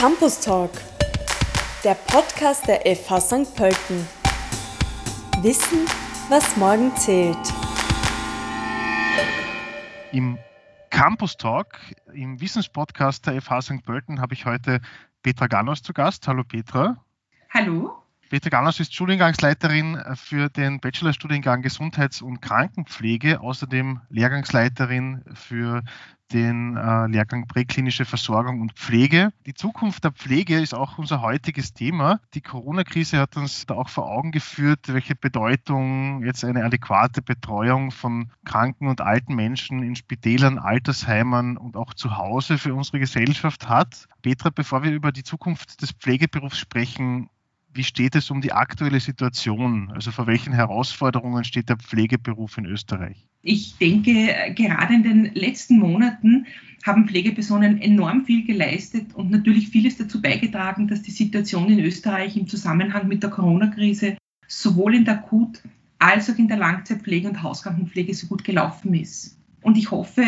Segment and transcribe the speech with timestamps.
[0.00, 0.70] Campus Talk,
[1.84, 3.54] der Podcast der FH St.
[3.54, 4.08] Pölten.
[5.42, 5.84] Wissen,
[6.30, 7.36] was morgen zählt.
[10.12, 10.38] Im
[10.88, 11.78] Campus Talk,
[12.14, 13.84] im Wissenspodcast der FH St.
[13.84, 14.80] Pölten, habe ich heute
[15.22, 16.26] Petra Ganos zu Gast.
[16.26, 17.04] Hallo Petra.
[17.50, 17.99] Hallo.
[18.30, 25.82] Petra Ganos ist Studiengangsleiterin für den Bachelorstudiengang Gesundheits- und Krankenpflege, außerdem Lehrgangsleiterin für
[26.32, 29.32] den äh, Lehrgang Präklinische Versorgung und Pflege.
[29.46, 32.20] Die Zukunft der Pflege ist auch unser heutiges Thema.
[32.34, 37.90] Die Corona-Krise hat uns da auch vor Augen geführt, welche Bedeutung jetzt eine adäquate Betreuung
[37.90, 43.68] von kranken und alten Menschen in Spitälern, Altersheimen und auch zu Hause für unsere Gesellschaft
[43.68, 44.06] hat.
[44.22, 47.28] Petra, bevor wir über die Zukunft des Pflegeberufs sprechen,
[47.72, 49.90] wie steht es um die aktuelle Situation?
[49.92, 53.26] Also vor welchen Herausforderungen steht der Pflegeberuf in Österreich?
[53.42, 56.46] Ich denke, gerade in den letzten Monaten
[56.84, 62.36] haben Pflegepersonen enorm viel geleistet und natürlich vieles dazu beigetragen, dass die Situation in Österreich
[62.36, 65.62] im Zusammenhang mit der Corona-Krise sowohl in der Akut-
[65.98, 69.38] als auch in der Langzeitpflege und Hauskrankenpflege so gut gelaufen ist.
[69.62, 70.24] Und ich hoffe,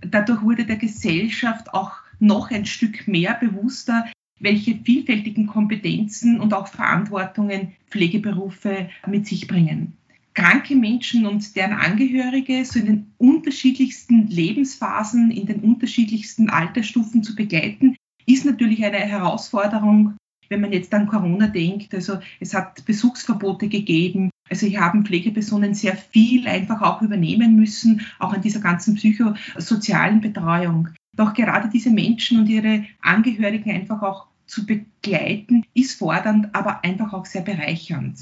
[0.00, 4.06] dadurch wurde der Gesellschaft auch noch ein Stück mehr bewusster,
[4.38, 9.96] welche vielfältigen Kompetenzen und auch Verantwortungen Pflegeberufe mit sich bringen.
[10.34, 17.34] Kranke Menschen und deren Angehörige so in den unterschiedlichsten Lebensphasen, in den unterschiedlichsten Altersstufen zu
[17.34, 20.16] begleiten, ist natürlich eine Herausforderung,
[20.50, 21.94] wenn man jetzt an Corona denkt.
[21.94, 24.30] Also es hat Besuchsverbote gegeben.
[24.50, 30.20] Also hier haben Pflegepersonen sehr viel einfach auch übernehmen müssen, auch an dieser ganzen psychosozialen
[30.20, 30.90] Betreuung.
[31.16, 37.12] Doch gerade diese Menschen und ihre Angehörigen einfach auch zu begleiten, ist fordernd, aber einfach
[37.12, 38.18] auch sehr bereichernd.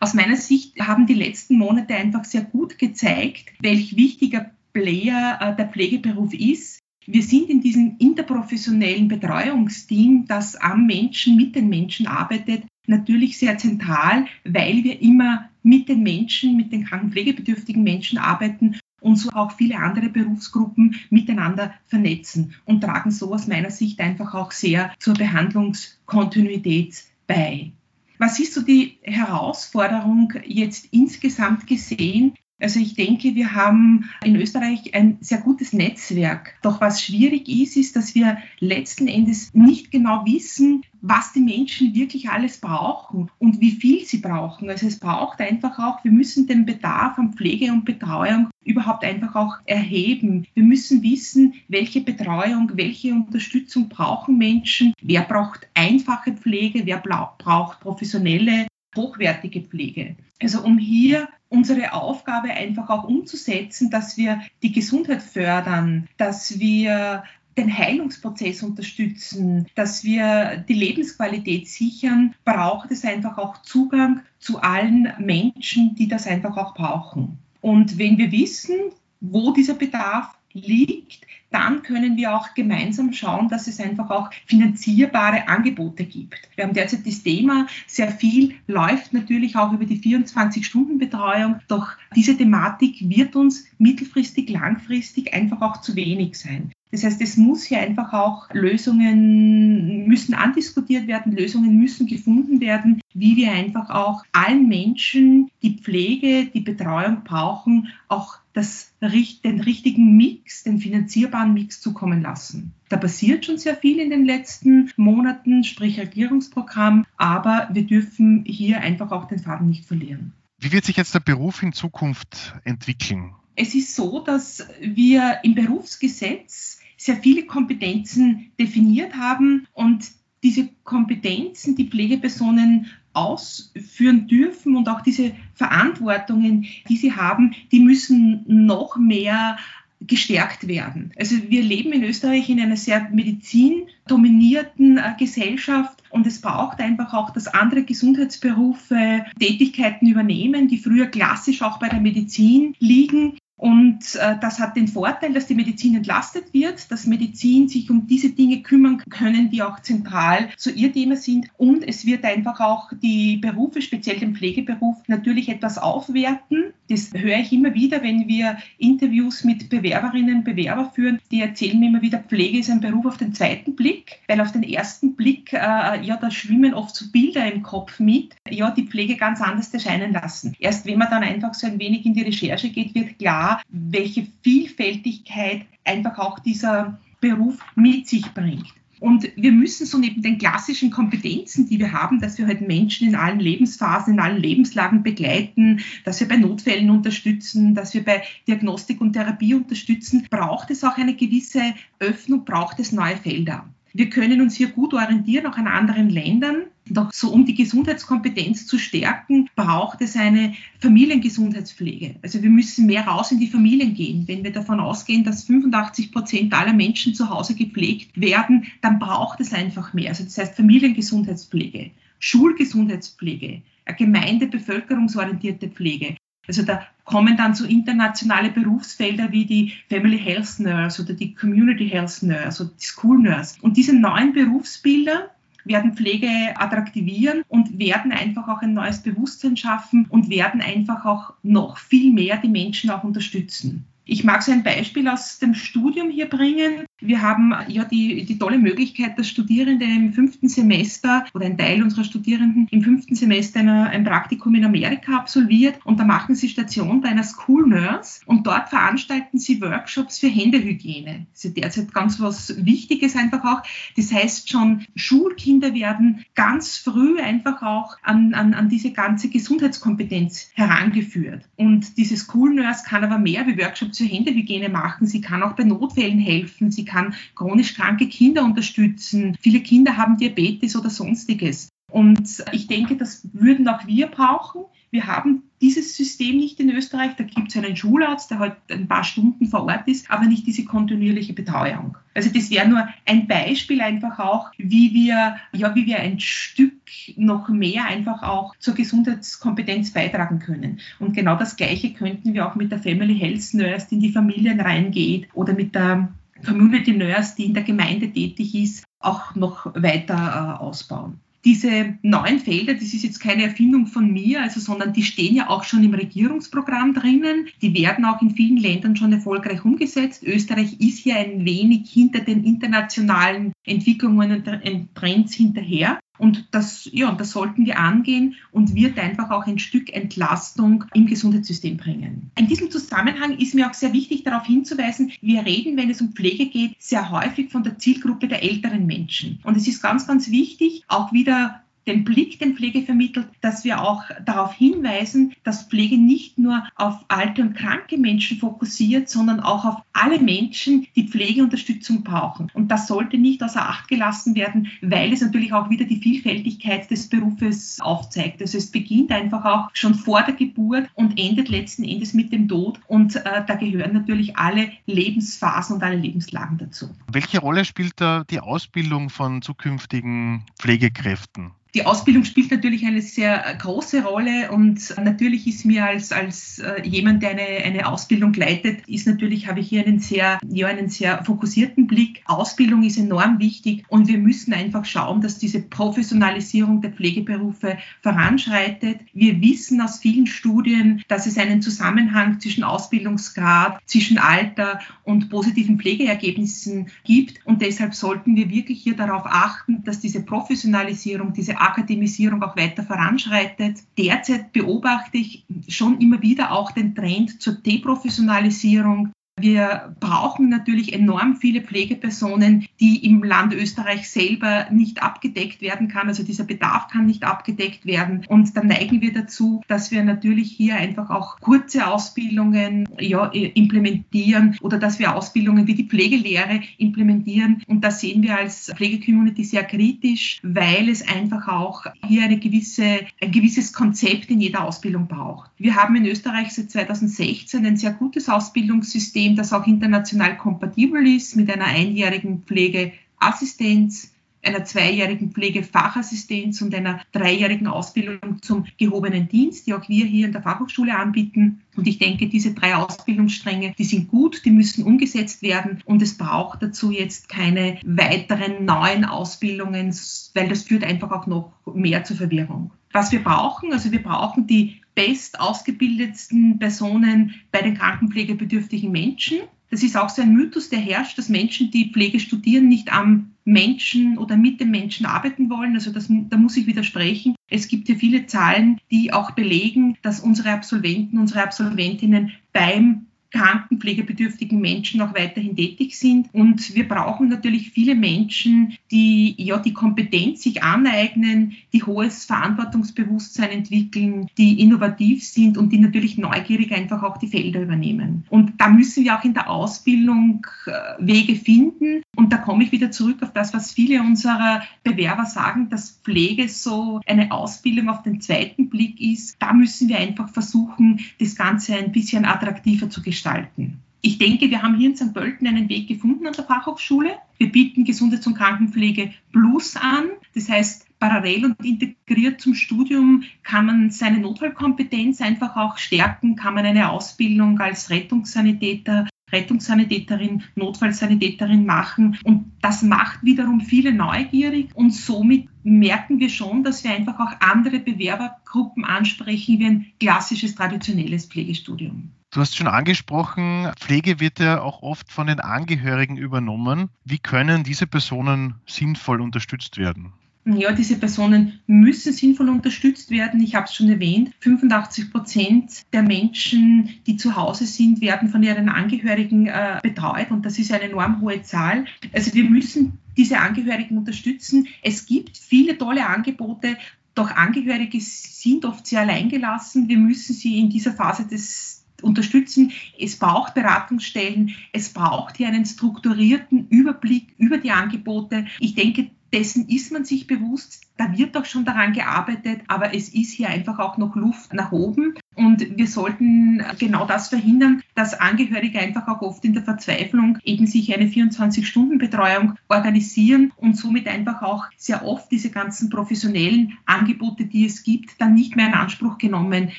[0.00, 5.56] Aus meiner Sicht haben die letzten Monate einfach sehr gut gezeigt, welch wichtiger Player äh,
[5.56, 6.80] der Pflegeberuf ist.
[7.06, 13.56] Wir sind in diesem interprofessionellen Betreuungsteam, das am Menschen, mit den Menschen arbeitet, natürlich sehr
[13.56, 19.52] zentral, weil wir immer mit den Menschen, mit den krankenpflegebedürftigen Menschen arbeiten und so auch
[19.52, 25.14] viele andere Berufsgruppen miteinander vernetzen und tragen so aus meiner Sicht einfach auch sehr zur
[25.14, 27.72] Behandlungskontinuität bei.
[28.18, 34.94] Was ist so die Herausforderung jetzt insgesamt gesehen also ich denke, wir haben in Österreich
[34.94, 36.54] ein sehr gutes Netzwerk.
[36.62, 41.94] Doch was schwierig ist, ist, dass wir letzten Endes nicht genau wissen, was die Menschen
[41.94, 44.70] wirklich alles brauchen und wie viel sie brauchen.
[44.70, 49.34] Also es braucht einfach auch, wir müssen den Bedarf an Pflege und Betreuung überhaupt einfach
[49.34, 50.46] auch erheben.
[50.54, 57.80] Wir müssen wissen, welche Betreuung, welche Unterstützung brauchen Menschen, wer braucht einfache Pflege, wer braucht
[57.80, 58.66] professionelle
[58.96, 60.16] hochwertige Pflege.
[60.42, 67.24] Also um hier unsere Aufgabe einfach auch umzusetzen, dass wir die Gesundheit fördern, dass wir
[67.56, 75.12] den Heilungsprozess unterstützen, dass wir die Lebensqualität sichern, braucht es einfach auch Zugang zu allen
[75.18, 77.38] Menschen, die das einfach auch brauchen.
[77.60, 78.76] Und wenn wir wissen,
[79.20, 85.46] wo dieser Bedarf liegt, dann können wir auch gemeinsam schauen, dass es einfach auch finanzierbare
[85.46, 86.48] Angebote gibt.
[86.56, 92.36] Wir haben derzeit das Thema, sehr viel läuft natürlich auch über die 24-Stunden-Betreuung, doch diese
[92.36, 96.72] Thematik wird uns mittelfristig, langfristig einfach auch zu wenig sein.
[96.90, 103.00] Das heißt, es muss hier einfach auch Lösungen müssen andiskutiert werden, Lösungen müssen gefunden werden,
[103.14, 110.16] wie wir einfach auch allen Menschen, die Pflege, die Betreuung brauchen, auch das, den richtigen
[110.16, 112.72] Mix, den finanzierbaren Mix zukommen lassen.
[112.88, 118.80] Da passiert schon sehr viel in den letzten Monaten, sprich Regierungsprogramm, aber wir dürfen hier
[118.80, 120.32] einfach auch den Faden nicht verlieren.
[120.60, 123.34] Wie wird sich jetzt der Beruf in Zukunft entwickeln?
[123.56, 130.10] Es ist so, dass wir im Berufsgesetz sehr viele Kompetenzen definiert haben und
[130.42, 138.44] diese Kompetenzen, die Pflegepersonen ausführen dürfen und auch diese Verantwortungen, die sie haben, die müssen
[138.46, 139.56] noch mehr
[140.00, 141.12] gestärkt werden.
[141.16, 147.14] Also wir leben in Österreich in einer sehr medizindominierten äh, Gesellschaft und es braucht einfach
[147.14, 153.38] auch, dass andere Gesundheitsberufe Tätigkeiten übernehmen, die früher klassisch auch bei der Medizin liegen.
[153.56, 158.06] Und äh, das hat den Vorteil, dass die Medizin entlastet wird, dass Medizin sich um
[158.06, 161.46] diese Dinge kümmern können, die auch zentral zu ihr Thema sind.
[161.56, 166.72] Und es wird einfach auch die Berufe, speziell den Pflegeberuf, natürlich etwas aufwerten.
[166.88, 171.20] Das höre ich immer wieder, wenn wir Interviews mit Bewerberinnen und Bewerber führen.
[171.30, 174.52] Die erzählen mir immer wieder, Pflege ist ein Beruf auf den zweiten Blick, weil auf
[174.52, 178.86] den ersten Blick, äh, ja, da schwimmen oft so Bilder im Kopf mit, ja, die
[178.86, 180.54] Pflege ganz anders erscheinen lassen.
[180.58, 184.26] Erst wenn man dann einfach so ein wenig in die Recherche geht, wird klar, welche
[184.42, 188.66] Vielfältigkeit einfach auch dieser Beruf mit sich bringt.
[189.00, 193.08] Und wir müssen so neben den klassischen Kompetenzen, die wir haben, dass wir halt Menschen
[193.08, 198.22] in allen Lebensphasen, in allen Lebenslagen begleiten, dass wir bei Notfällen unterstützen, dass wir bei
[198.46, 203.68] Diagnostik und Therapie unterstützen, braucht es auch eine gewisse Öffnung, braucht es neue Felder.
[203.96, 206.64] Wir können uns hier gut orientieren, auch an anderen Ländern.
[206.86, 212.16] Doch so um die Gesundheitskompetenz zu stärken, braucht es eine Familiengesundheitspflege.
[212.20, 214.26] Also wir müssen mehr raus in die Familien gehen.
[214.26, 219.40] Wenn wir davon ausgehen, dass 85 Prozent aller Menschen zu Hause gepflegt werden, dann braucht
[219.40, 220.08] es einfach mehr.
[220.08, 223.62] Also das heißt Familiengesundheitspflege, Schulgesundheitspflege,
[223.96, 226.16] gemeinde-bevölkerungsorientierte Pflege.
[226.48, 231.88] Also da kommen dann so internationale Berufsfelder wie die Family Health Nurse oder die Community
[231.88, 233.56] Health Nurse oder die School Nurse.
[233.60, 235.30] Und diese neuen Berufsbilder
[235.64, 241.32] werden Pflege attraktivieren und werden einfach auch ein neues Bewusstsein schaffen und werden einfach auch
[241.42, 243.86] noch viel mehr die Menschen auch unterstützen.
[244.06, 246.84] Ich mag so ein Beispiel aus dem Studium hier bringen.
[247.06, 251.82] Wir haben ja die, die tolle Möglichkeit, dass Studierende im fünften Semester oder ein Teil
[251.82, 256.48] unserer Studierenden im fünften Semester eine, ein Praktikum in Amerika absolviert und da machen sie
[256.48, 261.26] Station bei einer School Nurse und dort veranstalten sie Workshops für Händehygiene.
[261.32, 263.62] Das ist derzeit ganz was Wichtiges einfach auch.
[263.96, 270.50] Das heißt schon, Schulkinder werden ganz früh einfach auch an, an, an diese ganze Gesundheitskompetenz
[270.54, 271.48] herangeführt.
[271.56, 275.06] Und diese School Nurse kann aber mehr wie Workshops zur Händehygiene machen.
[275.06, 276.70] Sie kann auch bei Notfällen helfen.
[276.70, 279.36] Sie kann chronisch kranke Kinder unterstützen.
[279.40, 281.68] Viele Kinder haben Diabetes oder sonstiges.
[281.90, 284.64] Und ich denke, das würden auch wir brauchen.
[284.90, 287.16] Wir haben dieses System nicht in Österreich.
[287.16, 290.46] Da gibt es einen Schularzt, der halt ein paar Stunden vor Ort ist, aber nicht
[290.46, 291.96] diese kontinuierliche Betreuung.
[292.14, 296.72] Also das wäre nur ein Beispiel einfach auch, wie wir, ja, wie wir ein Stück
[297.16, 300.80] noch mehr einfach auch zur Gesundheitskompetenz beitragen können.
[301.00, 304.12] Und genau das Gleiche könnten wir auch mit der Family Health Nurse, die in die
[304.12, 306.08] Familien reingeht, oder mit der
[306.44, 312.38] Community Nurse, die in der Gemeinde tätig ist, auch noch weiter äh, ausbauen diese neuen
[312.38, 315.84] Felder, das ist jetzt keine Erfindung von mir, also, sondern die stehen ja auch schon
[315.84, 317.48] im Regierungsprogramm drinnen.
[317.60, 320.22] Die werden auch in vielen Ländern schon erfolgreich umgesetzt.
[320.22, 325.98] Österreich ist hier ein wenig hinter den internationalen Entwicklungen und Trends hinterher.
[326.16, 331.06] Und das, ja, das sollten wir angehen und wird einfach auch ein Stück Entlastung im
[331.06, 332.30] Gesundheitssystem bringen.
[332.38, 336.12] In diesem Zusammenhang ist mir auch sehr wichtig darauf hinzuweisen, wir reden, wenn es um
[336.12, 339.40] Pflege geht, sehr häufig von der Zielgruppe der älteren Menschen.
[339.42, 343.82] Und es ist ganz, ganz wichtig, auch wieder den Blick, den Pflege vermittelt, dass wir
[343.82, 349.64] auch darauf hinweisen, dass Pflege nicht nur auf alte und kranke Menschen fokussiert, sondern auch
[349.64, 352.50] auf alle Menschen, die Pflegeunterstützung brauchen.
[352.54, 356.90] Und das sollte nicht außer Acht gelassen werden, weil es natürlich auch wieder die Vielfältigkeit
[356.90, 358.40] des Berufes aufzeigt.
[358.40, 362.48] Also es beginnt einfach auch schon vor der Geburt und endet letzten Endes mit dem
[362.48, 362.80] Tod.
[362.86, 366.90] Und äh, da gehören natürlich alle Lebensphasen und alle Lebenslagen dazu.
[367.10, 371.52] Welche Rolle spielt da die Ausbildung von zukünftigen Pflegekräften?
[371.74, 376.60] Die Ausbildung spielt natürlich eine sehr äh, große Rolle und natürlich ist mir als, als
[376.60, 380.68] äh, jemand, der eine, eine Ausbildung leitet, ist natürlich, habe ich hier einen sehr, ja,
[380.68, 382.22] einen sehr fokussierten Blick.
[382.26, 389.00] Ausbildung ist enorm wichtig und wir müssen einfach schauen, dass diese Professionalisierung der Pflegeberufe voranschreitet.
[389.12, 395.80] Wir wissen aus vielen Studien, dass es einen Zusammenhang zwischen Ausbildungsgrad, zwischen Alter und positiven
[395.80, 402.42] Pflegeergebnissen gibt und deshalb sollten wir wirklich hier darauf achten, dass diese Professionalisierung, diese Akademisierung
[402.42, 403.78] auch weiter voranschreitet.
[403.98, 409.12] Derzeit beobachte ich schon immer wieder auch den Trend zur Deprofessionalisierung.
[409.40, 416.06] Wir brauchen natürlich enorm viele Pflegepersonen, die im Land Österreich selber nicht abgedeckt werden kann.
[416.06, 418.24] Also dieser Bedarf kann nicht abgedeckt werden.
[418.28, 424.56] Und dann neigen wir dazu, dass wir natürlich hier einfach auch kurze Ausbildungen ja, implementieren
[424.60, 427.64] oder dass wir Ausbildungen wie die Pflegelehre implementieren.
[427.66, 433.00] Und das sehen wir als Pflegecommunity sehr kritisch, weil es einfach auch hier eine gewisse,
[433.20, 435.50] ein gewisses Konzept in jeder Ausbildung braucht.
[435.58, 441.06] Wir haben in Österreich seit 2016 ein sehr gutes Ausbildungssystem System, das auch international kompatibel
[441.06, 444.10] ist mit einer einjährigen Pflegeassistenz,
[444.42, 450.32] einer zweijährigen Pflegefachassistenz und einer dreijährigen Ausbildung zum gehobenen Dienst, die auch wir hier in
[450.32, 451.62] der Fachhochschule anbieten.
[451.74, 456.18] Und ich denke, diese drei Ausbildungsstränge, die sind gut, die müssen umgesetzt werden und es
[456.18, 459.94] braucht dazu jetzt keine weiteren neuen Ausbildungen,
[460.34, 462.70] weil das führt einfach auch noch mehr zur Verwirrung.
[462.92, 469.38] Was wir brauchen, also wir brauchen die best ausgebildetsten Personen bei den krankenpflegebedürftigen Menschen.
[469.70, 473.32] Das ist auch so ein Mythos, der herrscht, dass Menschen, die Pflege studieren, nicht am
[473.44, 475.74] Menschen oder mit dem Menschen arbeiten wollen.
[475.74, 477.34] Also das, da muss ich widersprechen.
[477.48, 483.80] Es gibt ja viele Zahlen, die auch belegen, dass unsere Absolventen, unsere Absolventinnen beim kranken,
[483.80, 486.28] pflegebedürftigen Menschen auch weiterhin tätig sind.
[486.32, 493.50] Und wir brauchen natürlich viele Menschen, die ja die Kompetenz sich aneignen, die hohes Verantwortungsbewusstsein
[493.50, 498.24] entwickeln, die innovativ sind und die natürlich neugierig einfach auch die Felder übernehmen.
[498.30, 500.70] Und da müssen wir auch in der Ausbildung äh,
[501.04, 502.03] Wege finden.
[502.16, 506.48] Und da komme ich wieder zurück auf das, was viele unserer Bewerber sagen, dass Pflege
[506.48, 509.36] so eine Ausbildung auf den zweiten Blick ist.
[509.40, 513.80] Da müssen wir einfach versuchen, das Ganze ein bisschen attraktiver zu gestalten.
[514.06, 515.14] Ich denke, wir haben hier in St.
[515.14, 517.16] Pölten einen Weg gefunden an der Fachhochschule.
[517.38, 520.10] Wir bieten Gesundheits- und Krankenpflege Plus an.
[520.34, 526.54] Das heißt, parallel und integriert zum Studium kann man seine Notfallkompetenz einfach auch stärken, kann
[526.54, 532.18] man eine Ausbildung als Rettungssanitäter, Rettungssanitäterin, Notfallsanitäterin machen.
[532.24, 537.32] Und das macht wiederum viele neugierig und somit merken wir schon, dass wir einfach auch
[537.40, 542.10] andere Bewerbergruppen ansprechen wie ein klassisches, traditionelles Pflegestudium.
[542.30, 546.90] Du hast schon angesprochen, Pflege wird ja auch oft von den Angehörigen übernommen.
[547.04, 550.12] Wie können diese Personen sinnvoll unterstützt werden?
[550.46, 553.40] Ja, diese Personen müssen sinnvoll unterstützt werden.
[553.40, 558.42] Ich habe es schon erwähnt, 85 Prozent der Menschen, die zu Hause sind, werden von
[558.42, 561.86] ihren Angehörigen äh, betreut und das ist eine enorm hohe Zahl.
[562.12, 564.68] Also wir müssen diese Angehörigen unterstützen.
[564.82, 566.76] Es gibt viele tolle Angebote,
[567.14, 569.88] doch Angehörige sind oft sehr alleingelassen.
[569.88, 572.72] Wir müssen sie in dieser Phase des unterstützen.
[572.98, 578.46] Es braucht Beratungsstellen, es braucht hier einen strukturierten Überblick über die Angebote.
[578.60, 583.08] Ich denke, dessen ist man sich bewusst, da wird auch schon daran gearbeitet, aber es
[583.08, 585.14] ist hier einfach auch noch Luft nach oben.
[585.34, 590.68] Und wir sollten genau das verhindern, dass Angehörige einfach auch oft in der Verzweiflung eben
[590.68, 597.66] sich eine 24-Stunden-Betreuung organisieren und somit einfach auch sehr oft diese ganzen professionellen Angebote, die
[597.66, 599.72] es gibt, dann nicht mehr in Anspruch genommen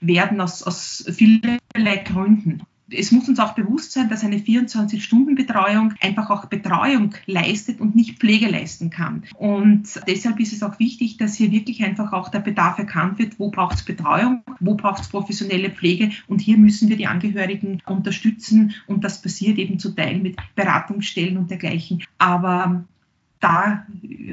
[0.00, 6.30] werden aus, aus vielerlei Gründen es muss uns auch bewusst sein, dass eine 24-Stunden-Betreuung einfach
[6.30, 9.24] auch Betreuung leistet und nicht Pflege leisten kann.
[9.36, 13.38] Und deshalb ist es auch wichtig, dass hier wirklich einfach auch der Bedarf erkannt wird,
[13.38, 17.82] wo braucht es Betreuung, wo braucht es professionelle Pflege und hier müssen wir die Angehörigen
[17.86, 22.02] unterstützen und das passiert eben zu Teilen mit Beratungsstellen und dergleichen.
[22.18, 22.84] Aber
[23.40, 23.86] da,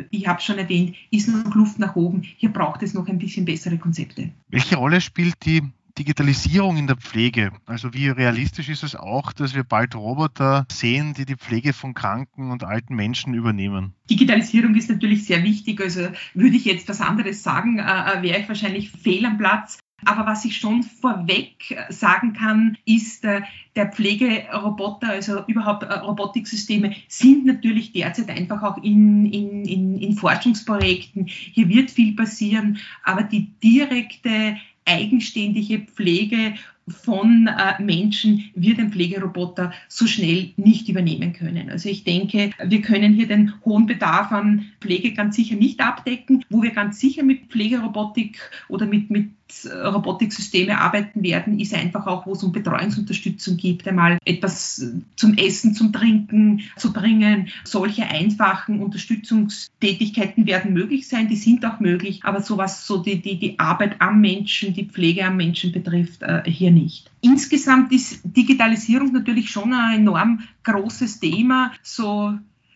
[0.09, 2.21] ich habe schon erwähnt, ist noch Luft nach oben.
[2.21, 4.29] Hier braucht es noch ein bisschen bessere Konzepte.
[4.49, 5.61] Welche Rolle spielt die
[6.01, 7.51] Digitalisierung in der Pflege.
[7.67, 11.93] Also wie realistisch ist es auch, dass wir bald Roboter sehen, die die Pflege von
[11.93, 13.93] kranken und alten Menschen übernehmen?
[14.09, 15.79] Digitalisierung ist natürlich sehr wichtig.
[15.79, 19.77] Also würde ich jetzt was anderes sagen, äh, äh wäre ich wahrscheinlich fehl am Platz.
[20.03, 23.41] Aber was ich schon vorweg sagen kann, ist, äh,
[23.75, 30.15] der Pflegeroboter, also überhaupt äh, Robotiksysteme, sind natürlich derzeit einfach auch in, in, in, in
[30.15, 31.27] Forschungsprojekten.
[31.27, 34.57] Hier wird viel passieren, aber die direkte
[34.91, 36.55] eigenständige Pflege
[36.87, 41.69] von äh, Menschen wird ein Pflegeroboter so schnell nicht übernehmen können.
[41.69, 46.43] Also ich denke, wir können hier den hohen Bedarf an Pflege ganz sicher nicht abdecken.
[46.49, 49.29] Wo wir ganz sicher mit Pflegerobotik oder mit, mit
[49.65, 54.83] Robotiksysteme arbeiten werden, ist einfach auch, wo es um Betreuungsunterstützung gibt, einmal etwas
[55.15, 57.49] zum Essen, zum Trinken zu bringen.
[57.63, 63.39] Solche einfachen Unterstützungstätigkeiten werden möglich sein, die sind auch möglich, aber sowas, so die, die,
[63.39, 67.11] die Arbeit am Menschen, die Pflege am Menschen betrifft, äh, hier nicht.
[67.21, 72.33] Insgesamt ist Digitalisierung natürlich schon ein enorm großes Thema, so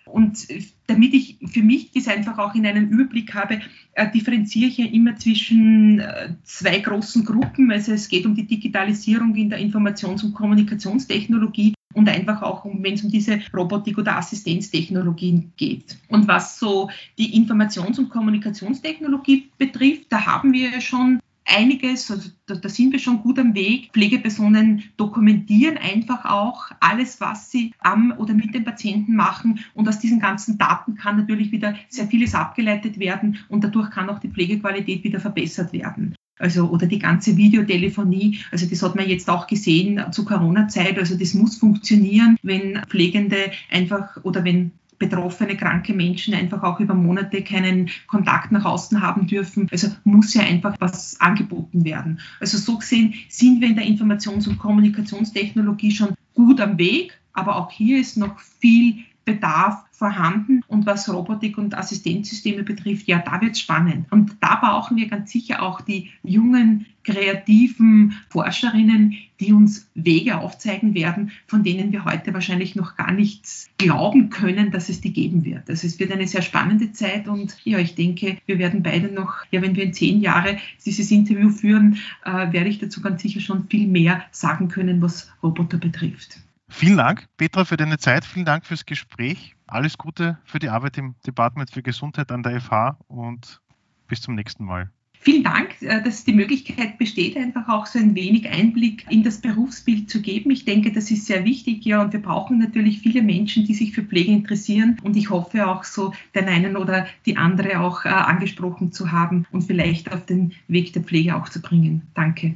[0.07, 0.47] und
[0.87, 3.61] damit ich für mich das einfach auch in einem Überblick habe,
[3.93, 7.71] äh, differenziere ich ja immer zwischen äh, zwei großen Gruppen.
[7.71, 12.83] Also es geht um die Digitalisierung in der Informations- und Kommunikationstechnologie und einfach auch, um,
[12.83, 15.97] wenn es um diese Robotik- oder Assistenztechnologien geht.
[16.09, 22.69] Und was so die Informations- und Kommunikationstechnologie betrifft, da haben wir schon einiges, also da,
[22.69, 23.91] sind wir schon gut am Weg.
[23.93, 29.59] Pflegepersonen dokumentieren einfach auch alles, was sie am oder mit dem Patienten machen.
[29.73, 34.09] Und aus diesen ganzen Daten kann natürlich wieder sehr vieles abgeleitet werden und dadurch kann
[34.09, 36.15] auch die Pflegequalität wieder verbessert werden.
[36.37, 40.99] Also, oder die ganze Videotelefonie, also das hat man jetzt auch gesehen zur Corona-Zeit.
[40.99, 46.93] Also das muss funktionieren, wenn Pflegende einfach oder wenn betroffene, kranke Menschen einfach auch über
[46.93, 49.67] Monate keinen Kontakt nach außen haben dürfen.
[49.71, 52.19] Also muss ja einfach was angeboten werden.
[52.39, 57.55] Also so gesehen sind wir in der Informations- und Kommunikationstechnologie schon gut am Weg, aber
[57.57, 60.61] auch hier ist noch viel Bedarf vorhanden.
[60.67, 64.05] Und was Robotik und Assistenzsysteme betrifft, ja, da wird es spannend.
[64.11, 70.95] Und da brauchen wir ganz sicher auch die jungen, kreativen Forscherinnen, die uns Wege aufzeigen
[70.95, 75.45] werden, von denen wir heute wahrscheinlich noch gar nichts glauben können, dass es die geben
[75.45, 75.69] wird.
[75.69, 79.35] Also es wird eine sehr spannende Zeit und ja, ich denke, wir werden beide noch,
[79.51, 83.39] ja, wenn wir in zehn Jahre dieses Interview führen, äh, werde ich dazu ganz sicher
[83.39, 86.39] schon viel mehr sagen können, was Roboter betrifft.
[86.77, 88.25] Vielen Dank, Petra, für deine Zeit.
[88.25, 89.55] Vielen Dank fürs Gespräch.
[89.65, 93.61] Alles Gute für die Arbeit im Department für Gesundheit an der FH und
[94.09, 94.91] bis zum nächsten Mal.
[95.21, 99.39] Vielen Dank, äh, dass die Möglichkeit besteht, einfach auch so ein wenig Einblick in das
[99.39, 100.51] Berufsbild zu geben.
[100.51, 103.93] Ich denke, das ist sehr wichtig, ja, und wir brauchen natürlich viele Menschen, die sich
[103.93, 104.97] für Pflege interessieren.
[105.01, 109.45] Und ich hoffe auch so, den einen oder die andere auch äh, angesprochen zu haben
[109.53, 112.01] und vielleicht auf den Weg der Pflege auch zu bringen.
[112.15, 112.55] Danke.